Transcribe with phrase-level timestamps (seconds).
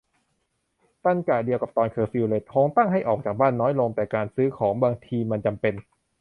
[1.03, 5.73] ตรรกะเดียวกับตอนเคอร์ฟิวเลย คงตั้งให้ออกจากบ้านน้อยลง แต่การซื้อของบางทีมันจำเป็น